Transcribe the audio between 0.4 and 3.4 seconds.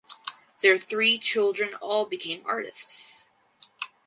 Their three children all became artists.